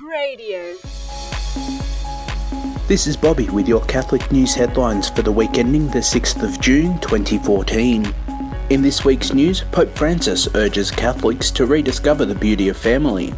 Radio. 0.00 0.74
This 2.86 3.08
is 3.08 3.16
Bobby 3.16 3.48
with 3.48 3.66
your 3.66 3.84
Catholic 3.86 4.30
news 4.30 4.54
headlines 4.54 5.08
for 5.08 5.22
the 5.22 5.32
week 5.32 5.58
ending 5.58 5.88
the 5.88 5.98
6th 5.98 6.42
of 6.42 6.60
June 6.60 7.00
2014. 7.00 8.14
In 8.70 8.82
this 8.82 9.04
week's 9.04 9.32
news, 9.32 9.62
Pope 9.72 9.90
Francis 9.96 10.46
urges 10.54 10.92
Catholics 10.92 11.50
to 11.50 11.66
rediscover 11.66 12.24
the 12.24 12.34
beauty 12.36 12.68
of 12.68 12.76
family. 12.76 13.34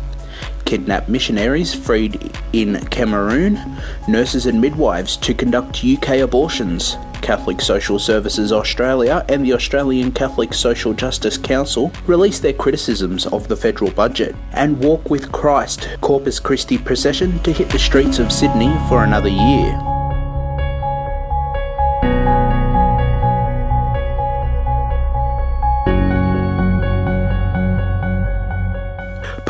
Kidnapped 0.67 1.09
missionaries 1.09 1.73
freed 1.73 2.39
in 2.53 2.79
Cameroon, 2.89 3.59
nurses 4.07 4.45
and 4.45 4.61
midwives 4.61 5.17
to 5.19 5.33
conduct 5.33 5.83
UK 5.83 6.19
abortions, 6.19 6.97
Catholic 7.21 7.61
Social 7.61 7.99
Services 7.99 8.53
Australia 8.53 9.25
and 9.29 9.45
the 9.45 9.53
Australian 9.53 10.13
Catholic 10.13 10.55
Social 10.55 10.93
Justice 10.93 11.39
Council 11.39 11.93
released 12.07 12.43
their 12.43 12.53
criticisms 12.53 13.27
of 13.27 13.49
the 13.49 13.57
federal 13.57 13.91
budget, 13.91 14.35
and 14.53 14.79
Walk 14.79 15.11
with 15.11 15.31
Christ 15.33 15.89
Corpus 16.01 16.41
Christi 16.41 16.79
procession 16.79 17.39
to 17.41 17.53
hit 17.53 17.71
the 17.71 17.79
streets 17.79 18.19
of 18.19 18.33
Sydney 18.33 18.75
for 18.89 19.05
another 19.05 19.29
year. 19.29 19.79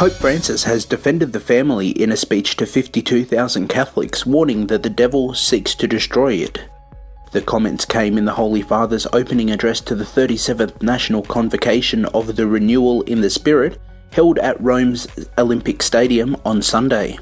Pope 0.01 0.13
Francis 0.15 0.65
has 0.65 0.87
defended 0.87 1.35
the 1.35 1.41
family 1.41 1.91
in 1.91 2.11
a 2.11 2.16
speech 2.16 2.57
to 2.57 2.65
52,000 2.65 3.69
Catholics, 3.69 4.25
warning 4.25 4.69
that 4.69 4.83
the 4.83 4.89
devil 4.89 5.35
seeks 5.35 5.75
to 5.75 5.87
destroy 5.87 6.33
it. 6.33 6.65
The 7.33 7.41
comments 7.41 7.84
came 7.84 8.19
in 8.19 8.25
the 8.25 8.33
Holy 8.33 8.61
Father's 8.61 9.07
opening 9.12 9.52
address 9.52 9.80
to 9.83 9.95
the 9.95 10.05
37th 10.05 10.83
National 10.83 11.23
Convocation 11.23 12.05
of 12.07 12.34
the 12.34 12.48
Renewal 12.48 13.02
in 13.02 13.21
the 13.21 13.30
Spirit, 13.30 13.80
held 14.11 14.38
at 14.41 14.61
Rome's 14.61 15.07
Olympic 15.38 15.80
Stadium 15.80 16.37
on 16.45 16.61
Sunday. 16.61 17.21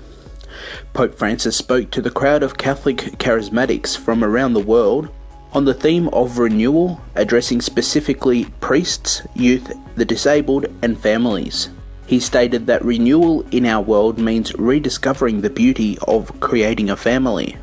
Pope 0.94 1.14
Francis 1.14 1.56
spoke 1.56 1.90
to 1.90 2.00
the 2.00 2.10
crowd 2.10 2.42
of 2.42 2.56
Catholic 2.56 2.96
charismatics 3.18 3.98
from 3.98 4.24
around 4.24 4.55
the 4.55 4.60
world 4.60 5.10
on 5.52 5.66
the 5.66 5.74
theme 5.74 6.08
of 6.08 6.38
renewal, 6.38 7.02
addressing 7.14 7.61
specifically 7.61 8.46
priests, 8.61 9.20
youth, 9.34 9.70
the 9.96 10.06
disabled, 10.06 10.66
and 10.80 10.98
families. 10.98 11.68
He 12.06 12.18
stated 12.18 12.66
that 12.66 12.83
renewal 12.83 13.42
in 13.50 13.66
our 13.66 13.83
world 13.83 14.18
means 14.18 14.55
rediscovering 14.55 15.42
the 15.42 15.50
beauty 15.50 15.98
of 16.08 16.40
creating 16.40 16.88
a 16.88 16.96
family. 16.96 17.58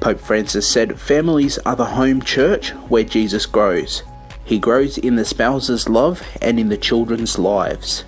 Pope 0.00 0.20
Francis 0.20 0.68
said, 0.68 1.00
Families 1.00 1.58
are 1.58 1.76
the 1.76 1.86
home 1.86 2.22
church 2.22 2.70
where 2.88 3.04
Jesus 3.04 3.46
grows. 3.46 4.02
He 4.44 4.58
grows 4.58 4.98
in 4.98 5.16
the 5.16 5.24
spouse's 5.24 5.88
love 5.88 6.22
and 6.40 6.60
in 6.60 6.68
the 6.68 6.76
children's 6.76 7.38
lives. 7.38 8.04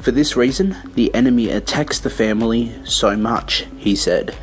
For 0.00 0.12
this 0.12 0.36
reason, 0.36 0.76
the 0.94 1.14
enemy 1.14 1.50
attacks 1.50 1.98
the 1.98 2.10
family 2.10 2.72
so 2.84 3.16
much, 3.16 3.66
he 3.76 3.96
said. 3.96 4.34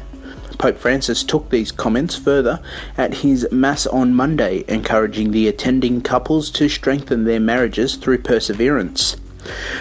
Pope 0.57 0.77
Francis 0.77 1.23
took 1.23 1.49
these 1.49 1.71
comments 1.71 2.15
further 2.15 2.61
at 2.95 3.15
his 3.15 3.47
Mass 3.51 3.87
on 3.87 4.13
Monday, 4.13 4.63
encouraging 4.67 5.31
the 5.31 5.47
attending 5.47 6.01
couples 6.01 6.51
to 6.51 6.69
strengthen 6.69 7.23
their 7.23 7.39
marriages 7.39 7.95
through 7.95 8.19
perseverance. 8.19 9.15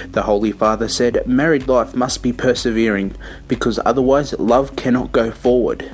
The 0.06 0.22
Holy 0.22 0.52
Father 0.52 0.88
said, 0.88 1.26
Married 1.26 1.68
life 1.68 1.94
must 1.94 2.22
be 2.22 2.32
persevering, 2.32 3.14
because 3.46 3.78
otherwise 3.84 4.32
love 4.38 4.74
cannot 4.76 5.12
go 5.12 5.30
forward. 5.30 5.90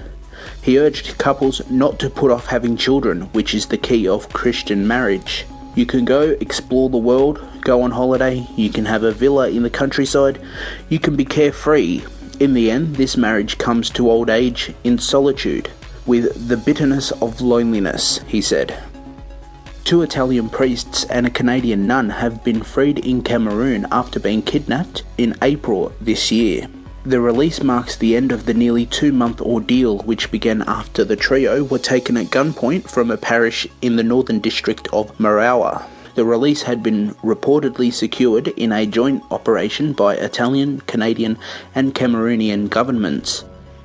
He 0.67 0.81
urged 0.81 1.17
couples 1.17 1.63
not 1.71 2.01
to 2.01 2.11
put 2.11 2.33
off 2.33 2.47
having 2.47 2.77
children, 2.77 3.23
which 3.33 3.55
is 3.55 3.67
the 3.67 3.79
key 3.79 4.09
of 4.09 4.33
Christian 4.33 4.85
marriage. 4.85 5.47
You 5.77 5.87
can 5.87 6.05
go 6.05 6.37
explore 6.41 6.91
the 6.91 6.97
world, 6.97 7.41
go 7.61 7.83
on 7.83 7.93
holiday, 7.93 8.45
you 8.57 8.71
can 8.71 8.85
have 8.87 9.05
a 9.05 9.13
villa 9.13 9.49
in 9.49 9.63
the 9.63 9.71
countryside, 9.71 10.41
you 10.89 10.99
can 10.99 11.15
be 11.15 11.25
carefree. 11.25 12.03
In 12.41 12.53
the 12.53 12.69
end, 12.69 12.97
this 12.97 13.17
marriage 13.17 13.59
comes 13.59 13.91
to 13.91 14.11
old 14.11 14.29
age 14.29 14.75
in 14.83 14.99
solitude, 14.99 15.71
with 16.05 16.49
the 16.49 16.57
bitterness 16.57 17.13
of 17.13 17.41
loneliness, 17.41 18.19
he 18.27 18.41
said. 18.41 18.77
Two 19.85 20.03
Italian 20.03 20.51
priests 20.51 21.05
and 21.05 21.29
a 21.29 21.31
Canadian 21.31 21.87
nun 21.87 22.11
have 22.11 22.43
been 22.43 22.65
freed 22.65 22.99
in 22.99 23.23
Cameroon 23.23 23.87
after 23.93 24.19
being 24.19 24.43
kidnapped 24.43 25.05
in 25.17 25.37
April 25.43 25.93
this 26.01 26.33
year. 26.33 26.67
The 27.07 27.21
release 27.21 27.63
marks 27.63 27.95
the 27.95 28.17
end 28.17 28.33
of 28.33 28.47
the 28.47 28.53
nearly 28.53 28.85
two 28.85 29.13
month 29.13 29.41
ordeal 29.41 29.99
which 29.99 30.33
began 30.33 30.63
after 30.63 31.05
the 31.05 31.15
trio 31.15 31.63
were 31.63 31.79
taken 31.79 32.17
at 32.17 32.33
gunpoint 32.33 32.91
from 32.91 33.13
a 33.13 33.17
parish 33.17 33.65
in 33.81 33.95
the 33.95 34.03
northern 34.03 34.41
district 34.41 34.89
of 34.93 35.17
Maroua. 35.17 35.85
The 36.17 36.25
release 36.25 36.63
had 36.63 36.83
been 36.83 37.15
reportedly 37.23 37.93
secured 37.93 38.49
in 38.49 38.73
a 38.73 38.87
joint 38.87 39.23
operation 39.31 39.93
by 39.93 40.17
Italian, 40.17 40.81
Canadian, 40.89 41.39
and 41.77 41.95
Cameroonian 41.95 42.71
governments. 42.71 43.45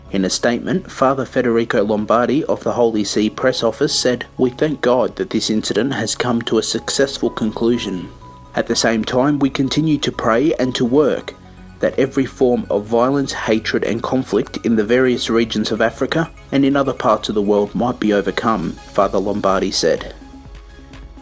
In 0.10 0.26
a 0.26 0.30
statement, 0.32 0.90
Father 0.92 1.24
Federico 1.24 1.84
Lombardi 1.84 2.44
of 2.46 2.64
the 2.64 2.72
Holy 2.72 3.04
See 3.04 3.30
Press 3.30 3.62
Office 3.62 3.94
said, 3.94 4.26
We 4.40 4.50
thank 4.50 4.82
God 4.82 5.18
that 5.18 5.30
this 5.30 5.52
incident 5.52 5.94
has 5.94 6.16
come 6.16 6.42
to 6.42 6.58
a 6.58 6.64
successful 6.64 7.30
conclusion. 7.30 8.10
At 8.56 8.66
the 8.66 8.76
same 8.76 9.06
time, 9.06 9.38
we 9.38 9.52
continue 9.52 10.00
to 10.00 10.12
pray 10.12 10.56
and 10.56 10.74
to 10.74 10.86
work 10.86 11.36
that 11.82 12.00
every 12.00 12.26
form 12.26 12.66
of 12.70 12.86
violence, 12.86 13.34
hatred, 13.34 13.84
and 13.84 14.02
conflict 14.02 14.58
in 14.66 14.76
the 14.76 14.84
various 14.84 15.30
regions 15.30 15.72
of 15.72 15.82
Africa 15.82 16.32
and 16.52 16.64
in 16.64 16.76
other 16.76 16.94
parts 16.94 17.30
of 17.30 17.36
the 17.36 17.42
world 17.42 17.76
might 17.76 18.00
be 18.00 18.14
overcome, 18.14 18.72
Father 18.72 19.20
Lombardi 19.20 19.72
said. 19.72 20.16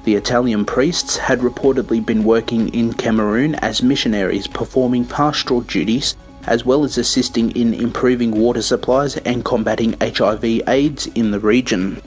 The 0.05 0.15
Italian 0.15 0.65
priests 0.65 1.17
had 1.17 1.39
reportedly 1.39 2.05
been 2.05 2.23
working 2.23 2.73
in 2.73 2.93
Cameroon 2.93 3.55
as 3.55 3.83
missionaries 3.83 4.47
performing 4.47 5.05
pastoral 5.05 5.61
duties 5.61 6.15
as 6.47 6.65
well 6.65 6.83
as 6.83 6.97
assisting 6.97 7.51
in 7.51 7.73
improving 7.73 8.31
water 8.31 8.61
supplies 8.61 9.17
and 9.17 9.45
combating 9.45 9.95
HIV/AIDS 10.01 11.07
in 11.07 11.31
the 11.31 11.39
region. 11.39 12.01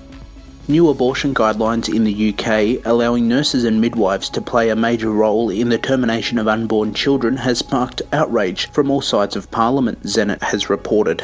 New 0.69 0.89
abortion 0.91 1.35
guidelines 1.35 1.93
in 1.93 2.05
the 2.05 2.29
UK 2.31 2.87
allowing 2.87 3.27
nurses 3.27 3.65
and 3.65 3.81
midwives 3.81 4.31
to 4.31 4.41
play 4.41 4.69
a 4.69 4.77
major 4.77 5.11
role 5.11 5.51
in 5.51 5.69
the 5.69 5.77
termination 5.77 6.39
of 6.39 6.47
unborn 6.47 6.95
children 6.95 7.37
has 7.39 7.59
sparked 7.59 8.01
outrage 8.13 8.71
from 8.71 8.89
all 8.89 9.01
sides 9.01 9.35
of 9.35 9.51
Parliament, 9.51 10.01
Zenit 10.05 10.41
has 10.41 10.71
reported. 10.71 11.21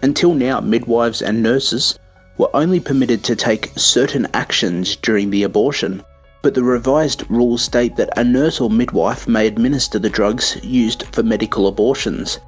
Until 0.00 0.32
now, 0.32 0.60
midwives 0.60 1.20
and 1.20 1.42
nurses 1.42 1.98
were 2.38 2.48
only 2.54 2.80
permitted 2.80 3.22
to 3.24 3.36
take 3.36 3.72
certain 3.76 4.26
actions 4.32 4.96
during 4.96 5.28
the 5.28 5.42
abortion, 5.42 6.02
but 6.40 6.54
the 6.54 6.64
revised 6.64 7.30
rules 7.30 7.60
state 7.60 7.96
that 7.96 8.16
a 8.16 8.24
nurse 8.24 8.58
or 8.58 8.70
midwife 8.70 9.28
may 9.28 9.46
administer 9.46 9.98
the 9.98 10.08
drugs 10.08 10.56
used 10.64 11.02
for 11.14 11.22
medical 11.22 11.66
abortions. 11.66 12.38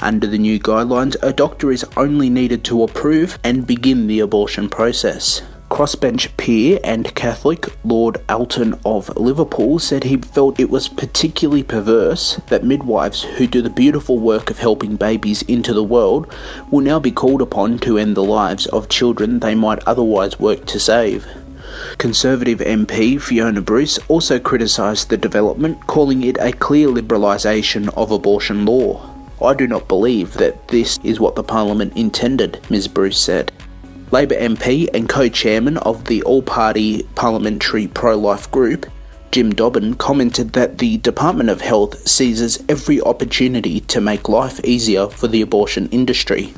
Under 0.00 0.26
the 0.26 0.38
new 0.38 0.58
guidelines, 0.58 1.16
a 1.22 1.34
doctor 1.34 1.70
is 1.70 1.84
only 1.98 2.30
needed 2.30 2.64
to 2.64 2.82
approve 2.82 3.38
and 3.44 3.66
begin 3.66 4.06
the 4.06 4.20
abortion 4.20 4.70
process. 4.70 5.42
Crossbench 5.72 6.36
peer 6.36 6.78
and 6.84 7.14
Catholic 7.14 7.66
Lord 7.82 8.18
Alton 8.28 8.78
of 8.84 9.08
Liverpool 9.16 9.78
said 9.78 10.04
he 10.04 10.18
felt 10.18 10.60
it 10.60 10.68
was 10.68 10.86
particularly 10.86 11.62
perverse 11.62 12.38
that 12.48 12.62
midwives 12.62 13.22
who 13.22 13.46
do 13.46 13.62
the 13.62 13.70
beautiful 13.70 14.18
work 14.18 14.50
of 14.50 14.58
helping 14.58 14.96
babies 14.96 15.40
into 15.40 15.72
the 15.72 15.82
world 15.82 16.30
will 16.70 16.82
now 16.82 17.00
be 17.00 17.10
called 17.10 17.40
upon 17.40 17.78
to 17.78 17.96
end 17.96 18.14
the 18.14 18.22
lives 18.22 18.66
of 18.66 18.90
children 18.90 19.40
they 19.40 19.54
might 19.54 19.82
otherwise 19.84 20.38
work 20.38 20.66
to 20.66 20.78
save. 20.78 21.26
Conservative 21.96 22.58
MP 22.58 23.18
Fiona 23.18 23.62
Bruce 23.62 23.98
also 24.08 24.38
criticised 24.38 25.08
the 25.08 25.16
development, 25.16 25.86
calling 25.86 26.22
it 26.22 26.36
a 26.38 26.52
clear 26.52 26.88
liberalisation 26.88 27.88
of 27.96 28.10
abortion 28.10 28.66
law. 28.66 29.08
I 29.42 29.54
do 29.54 29.66
not 29.66 29.88
believe 29.88 30.34
that 30.34 30.68
this 30.68 30.98
is 31.02 31.18
what 31.18 31.34
the 31.34 31.42
Parliament 31.42 31.96
intended, 31.96 32.60
Ms 32.68 32.88
Bruce 32.88 33.18
said. 33.18 33.52
Labor 34.12 34.34
MP 34.34 34.90
and 34.92 35.08
co 35.08 35.30
chairman 35.30 35.78
of 35.78 36.04
the 36.04 36.22
all 36.24 36.42
party 36.42 37.04
parliamentary 37.14 37.86
pro 37.86 38.14
life 38.14 38.50
group, 38.50 38.84
Jim 39.30 39.54
Dobbin, 39.54 39.94
commented 39.94 40.52
that 40.52 40.76
the 40.76 40.98
Department 40.98 41.48
of 41.48 41.62
Health 41.62 42.06
seizes 42.06 42.62
every 42.68 43.00
opportunity 43.00 43.80
to 43.80 44.02
make 44.02 44.28
life 44.28 44.62
easier 44.64 45.06
for 45.08 45.28
the 45.28 45.40
abortion 45.40 45.88
industry. 45.88 46.52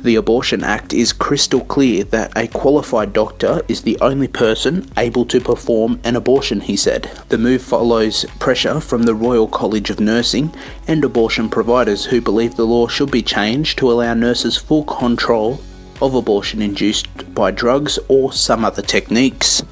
The 0.00 0.16
Abortion 0.16 0.64
Act 0.64 0.94
is 0.94 1.12
crystal 1.12 1.60
clear 1.60 2.04
that 2.04 2.32
a 2.34 2.48
qualified 2.48 3.12
doctor 3.12 3.60
is 3.68 3.82
the 3.82 3.98
only 4.00 4.26
person 4.26 4.90
able 4.96 5.26
to 5.26 5.42
perform 5.42 6.00
an 6.04 6.16
abortion, 6.16 6.62
he 6.62 6.76
said. 6.76 7.10
The 7.28 7.36
move 7.36 7.60
follows 7.60 8.24
pressure 8.40 8.80
from 8.80 9.02
the 9.02 9.14
Royal 9.14 9.46
College 9.46 9.90
of 9.90 10.00
Nursing 10.00 10.54
and 10.88 11.04
abortion 11.04 11.50
providers 11.50 12.06
who 12.06 12.22
believe 12.22 12.56
the 12.56 12.66
law 12.66 12.88
should 12.88 13.10
be 13.10 13.22
changed 13.22 13.78
to 13.78 13.92
allow 13.92 14.14
nurses 14.14 14.56
full 14.56 14.84
control 14.84 15.60
of 16.02 16.14
abortion 16.14 16.60
induced 16.60 17.34
by 17.34 17.50
drugs 17.50 17.98
or 18.08 18.32
some 18.32 18.64
other 18.64 18.82
techniques. 18.82 19.62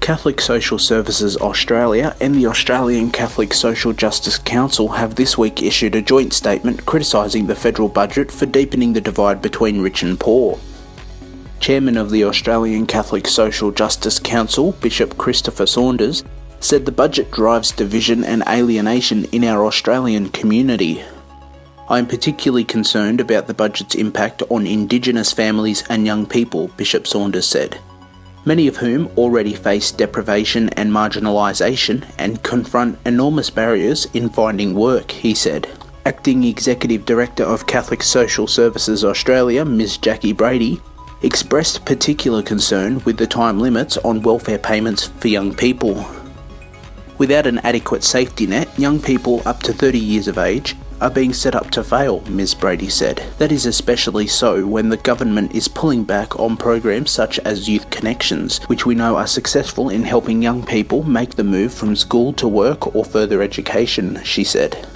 Catholic 0.00 0.40
Social 0.40 0.78
Services 0.78 1.36
Australia 1.36 2.16
and 2.20 2.34
the 2.34 2.46
Australian 2.46 3.10
Catholic 3.10 3.52
Social 3.52 3.92
Justice 3.92 4.38
Council 4.38 4.88
have 4.88 5.14
this 5.14 5.36
week 5.36 5.62
issued 5.62 5.94
a 5.94 6.00
joint 6.00 6.32
statement 6.32 6.86
criticising 6.86 7.46
the 7.46 7.54
federal 7.54 7.90
budget 7.90 8.32
for 8.32 8.46
deepening 8.46 8.94
the 8.94 9.02
divide 9.02 9.42
between 9.42 9.82
rich 9.82 10.02
and 10.02 10.18
poor. 10.18 10.58
Chairman 11.60 11.98
of 11.98 12.10
the 12.10 12.24
Australian 12.24 12.86
Catholic 12.86 13.26
Social 13.26 13.70
Justice 13.70 14.18
Council, 14.18 14.72
Bishop 14.80 15.18
Christopher 15.18 15.66
Saunders, 15.66 16.24
said 16.60 16.86
the 16.86 16.92
budget 16.92 17.30
drives 17.30 17.70
division 17.72 18.24
and 18.24 18.42
alienation 18.48 19.24
in 19.26 19.44
our 19.44 19.66
Australian 19.66 20.30
community. 20.30 21.04
I 21.90 21.98
am 21.98 22.06
particularly 22.06 22.64
concerned 22.64 23.18
about 23.18 23.46
the 23.46 23.54
budget's 23.54 23.94
impact 23.94 24.42
on 24.50 24.66
Indigenous 24.66 25.32
families 25.32 25.84
and 25.88 26.04
young 26.04 26.26
people, 26.26 26.68
Bishop 26.76 27.06
Saunders 27.06 27.46
said, 27.46 27.80
many 28.44 28.66
of 28.66 28.76
whom 28.76 29.06
already 29.16 29.54
face 29.54 29.90
deprivation 29.90 30.68
and 30.70 30.92
marginalisation 30.92 32.06
and 32.18 32.42
confront 32.42 32.98
enormous 33.06 33.48
barriers 33.48 34.06
in 34.12 34.28
finding 34.28 34.74
work, 34.74 35.10
he 35.10 35.34
said. 35.34 35.66
Acting 36.04 36.44
Executive 36.44 37.06
Director 37.06 37.44
of 37.44 37.66
Catholic 37.66 38.02
Social 38.02 38.46
Services 38.46 39.02
Australia, 39.02 39.64
Ms. 39.64 39.96
Jackie 39.96 40.34
Brady, 40.34 40.82
expressed 41.22 41.86
particular 41.86 42.42
concern 42.42 43.02
with 43.04 43.16
the 43.16 43.26
time 43.26 43.58
limits 43.58 43.96
on 43.98 44.20
welfare 44.20 44.58
payments 44.58 45.06
for 45.06 45.28
young 45.28 45.54
people. 45.54 46.06
Without 47.16 47.46
an 47.46 47.58
adequate 47.60 48.04
safety 48.04 48.46
net, 48.46 48.68
young 48.78 49.00
people 49.00 49.42
up 49.46 49.60
to 49.62 49.72
30 49.72 49.98
years 49.98 50.28
of 50.28 50.36
age 50.36 50.76
are 51.00 51.10
being 51.10 51.32
set 51.32 51.54
up 51.54 51.70
to 51.70 51.84
fail, 51.84 52.20
Ms. 52.28 52.54
Brady 52.54 52.88
said. 52.88 53.24
That 53.38 53.52
is 53.52 53.66
especially 53.66 54.26
so 54.26 54.66
when 54.66 54.88
the 54.88 54.96
government 54.96 55.54
is 55.54 55.68
pulling 55.68 56.04
back 56.04 56.38
on 56.38 56.56
programs 56.56 57.10
such 57.10 57.38
as 57.40 57.68
Youth 57.68 57.88
Connections, 57.90 58.58
which 58.64 58.86
we 58.86 58.94
know 58.94 59.16
are 59.16 59.26
successful 59.26 59.90
in 59.90 60.02
helping 60.02 60.42
young 60.42 60.64
people 60.64 61.02
make 61.02 61.30
the 61.30 61.44
move 61.44 61.72
from 61.72 61.96
school 61.96 62.32
to 62.34 62.48
work 62.48 62.94
or 62.94 63.04
further 63.04 63.42
education, 63.42 64.22
she 64.24 64.44
said. 64.44 64.86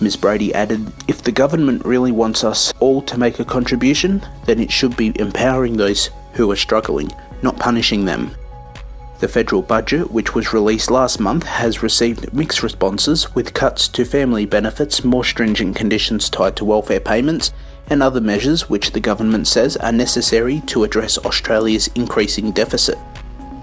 Ms. 0.00 0.16
Brady 0.16 0.52
added, 0.52 0.92
If 1.08 1.22
the 1.22 1.32
government 1.32 1.84
really 1.84 2.12
wants 2.12 2.44
us 2.44 2.72
all 2.80 3.00
to 3.02 3.18
make 3.18 3.38
a 3.38 3.44
contribution, 3.44 4.24
then 4.44 4.60
it 4.60 4.70
should 4.70 4.96
be 4.96 5.18
empowering 5.18 5.76
those 5.76 6.10
who 6.34 6.50
are 6.50 6.56
struggling, 6.56 7.10
not 7.42 7.58
punishing 7.58 8.04
them. 8.04 8.30
The 9.18 9.28
federal 9.28 9.62
budget, 9.62 10.10
which 10.10 10.34
was 10.34 10.52
released 10.52 10.90
last 10.90 11.20
month, 11.20 11.44
has 11.44 11.82
received 11.82 12.34
mixed 12.34 12.62
responses 12.62 13.34
with 13.34 13.54
cuts 13.54 13.88
to 13.88 14.04
family 14.04 14.44
benefits, 14.44 15.04
more 15.04 15.24
stringent 15.24 15.74
conditions 15.74 16.28
tied 16.28 16.54
to 16.56 16.66
welfare 16.66 17.00
payments, 17.00 17.52
and 17.88 18.02
other 18.02 18.20
measures 18.20 18.68
which 18.68 18.92
the 18.92 19.00
government 19.00 19.46
says 19.46 19.76
are 19.78 19.92
necessary 19.92 20.60
to 20.66 20.84
address 20.84 21.16
Australia's 21.18 21.88
increasing 21.94 22.50
deficit. 22.50 22.98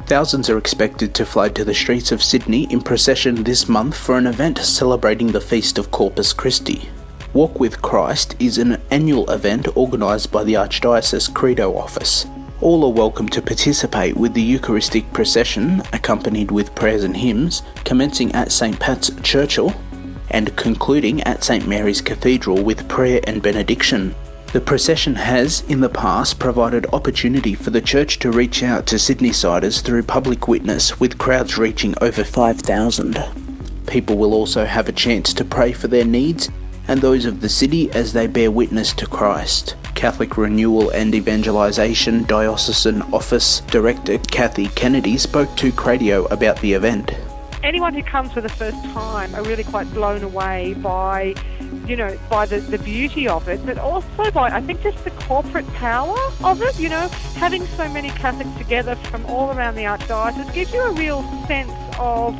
Thousands 0.07 0.49
are 0.49 0.57
expected 0.57 1.13
to 1.15 1.25
flood 1.25 1.55
to 1.55 1.63
the 1.63 1.73
streets 1.73 2.11
of 2.11 2.23
Sydney 2.23 2.63
in 2.71 2.81
procession 2.81 3.43
this 3.43 3.69
month 3.69 3.95
for 3.95 4.17
an 4.17 4.27
event 4.27 4.57
celebrating 4.57 5.31
the 5.31 5.41
feast 5.41 5.77
of 5.77 5.91
Corpus 5.91 6.33
Christi. 6.33 6.89
Walk 7.33 7.59
with 7.59 7.81
Christ 7.81 8.35
is 8.39 8.57
an 8.57 8.81
annual 8.91 9.29
event 9.31 9.75
organised 9.77 10.31
by 10.31 10.43
the 10.43 10.53
Archdiocese 10.53 11.33
Credo 11.33 11.77
Office. 11.77 12.25
All 12.63 12.85
are 12.85 12.93
welcome 12.93 13.27
to 13.27 13.41
participate 13.41 14.15
with 14.15 14.33
the 14.33 14.41
Eucharistic 14.41 15.11
procession, 15.11 15.81
accompanied 15.91 16.49
with 16.49 16.73
prayers 16.75 17.03
and 17.03 17.17
hymns, 17.17 17.61
commencing 17.83 18.31
at 18.31 18.53
St. 18.53 18.79
Pat's 18.79 19.11
Church 19.21 19.55
Hill 19.55 19.73
and 20.31 20.55
concluding 20.55 21.21
at 21.23 21.43
St. 21.43 21.67
Mary's 21.67 21.99
Cathedral 21.99 22.63
with 22.63 22.87
prayer 22.87 23.19
and 23.25 23.41
benediction. 23.41 24.15
The 24.53 24.61
procession 24.61 25.15
has, 25.15 25.59
in 25.67 25.81
the 25.81 25.89
past, 25.89 26.39
provided 26.39 26.85
opportunity 26.93 27.53
for 27.53 27.69
the 27.69 27.81
church 27.81 28.17
to 28.19 28.31
reach 28.31 28.63
out 28.63 28.87
to 28.87 28.95
Sydneysiders 28.95 29.81
through 29.81 30.03
public 30.03 30.47
witness, 30.47 31.01
with 31.01 31.17
crowds 31.17 31.57
reaching 31.57 31.95
over 31.99 32.23
5,000. 32.23 33.21
People 33.87 34.15
will 34.15 34.33
also 34.33 34.63
have 34.63 34.87
a 34.87 34.93
chance 34.93 35.33
to 35.33 35.43
pray 35.43 35.73
for 35.73 35.89
their 35.89 36.05
needs 36.05 36.49
and 36.87 37.01
those 37.01 37.25
of 37.25 37.41
the 37.41 37.49
city 37.49 37.91
as 37.91 38.13
they 38.13 38.27
bear 38.27 38.51
witness 38.51 38.93
to 38.93 39.07
Christ. 39.07 39.75
Catholic 39.95 40.37
Renewal 40.37 40.89
and 40.89 41.15
Evangelisation 41.15 42.23
Diocesan 42.23 43.01
Office 43.13 43.61
Director 43.61 44.17
Kathy 44.17 44.67
Kennedy 44.69 45.17
spoke 45.17 45.55
to 45.57 45.71
Cradio 45.71 46.29
about 46.31 46.59
the 46.59 46.73
event. 46.73 47.11
Anyone 47.63 47.93
who 47.93 48.03
comes 48.03 48.33
for 48.33 48.41
the 48.41 48.49
first 48.49 48.83
time 48.85 49.33
are 49.35 49.43
really 49.43 49.63
quite 49.63 49.89
blown 49.93 50.21
away 50.21 50.73
by, 50.73 51.33
you 51.87 51.95
know, 51.95 52.17
by 52.29 52.45
the, 52.45 52.59
the 52.59 52.77
beauty 52.79 53.25
of 53.29 53.47
it, 53.47 53.65
but 53.65 53.77
also 53.77 54.29
by, 54.31 54.49
I 54.49 54.59
think, 54.59 54.81
just 54.83 55.01
the 55.05 55.11
corporate 55.11 55.67
power 55.75 56.17
of 56.43 56.61
it. 56.61 56.77
You 56.77 56.89
know, 56.89 57.07
having 57.35 57.65
so 57.67 57.87
many 57.87 58.09
Catholics 58.09 58.53
together 58.57 58.95
from 58.95 59.25
all 59.27 59.51
around 59.51 59.75
the 59.75 59.83
Archdiocese 59.83 60.53
gives 60.53 60.73
you 60.73 60.81
a 60.81 60.91
real 60.91 61.23
sense 61.47 61.71
of, 61.97 62.35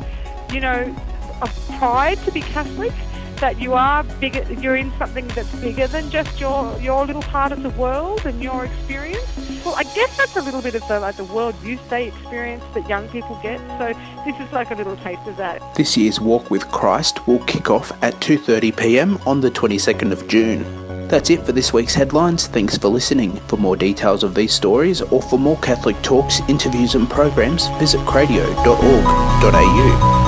you 0.52 0.60
know, 0.60 0.94
of 1.40 1.68
pride 1.78 2.18
to 2.24 2.30
be 2.30 2.42
Catholic 2.42 2.92
that 3.36 3.60
you 3.60 3.74
are 3.74 4.02
bigger, 4.20 4.42
you're 4.54 4.76
in 4.76 4.92
something 4.98 5.26
that's 5.28 5.54
bigger 5.56 5.86
than 5.86 6.10
just 6.10 6.40
your, 6.40 6.78
your 6.80 7.06
little 7.06 7.22
part 7.22 7.52
of 7.52 7.62
the 7.62 7.70
world 7.70 8.24
and 8.26 8.42
your 8.42 8.64
experience. 8.64 9.24
Well, 9.64 9.74
I 9.76 9.84
guess 9.84 10.16
that's 10.16 10.36
a 10.36 10.42
little 10.42 10.62
bit 10.62 10.74
of 10.74 10.86
the, 10.88 11.00
like 11.00 11.16
the 11.16 11.24
World 11.24 11.54
Youth 11.62 11.88
Day 11.88 12.08
experience 12.08 12.64
that 12.74 12.88
young 12.88 13.08
people 13.08 13.38
get. 13.42 13.58
So 13.78 13.92
this 14.24 14.38
is 14.40 14.52
like 14.52 14.70
a 14.70 14.74
little 14.74 14.96
taste 14.98 15.26
of 15.26 15.36
that. 15.38 15.62
This 15.74 15.96
year's 15.96 16.20
Walk 16.20 16.50
with 16.50 16.70
Christ 16.70 17.26
will 17.26 17.42
kick 17.44 17.70
off 17.70 17.90
at 18.02 18.14
2:30 18.14 18.76
p.m. 18.76 19.18
on 19.26 19.40
the 19.40 19.50
22nd 19.50 20.12
of 20.12 20.28
June. 20.28 20.84
That's 21.08 21.30
it 21.30 21.44
for 21.44 21.52
this 21.52 21.72
week's 21.72 21.94
headlines. 21.94 22.46
Thanks 22.46 22.76
for 22.76 22.88
listening. 22.88 23.36
For 23.48 23.56
more 23.56 23.76
details 23.76 24.24
of 24.24 24.34
these 24.34 24.52
stories 24.52 25.02
or 25.02 25.22
for 25.22 25.38
more 25.38 25.58
Catholic 25.58 26.00
talks, 26.02 26.40
interviews 26.48 26.94
and 26.94 27.08
programs, 27.08 27.68
visit 27.78 28.00
cradio.org.au. 28.00 30.23